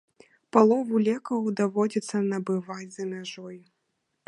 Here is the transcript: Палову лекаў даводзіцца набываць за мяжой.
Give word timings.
Палову 0.55 1.01
лекаў 1.07 1.51
даводзіцца 1.59 2.23
набываць 2.33 2.91
за 2.99 3.03
мяжой. 3.13 3.57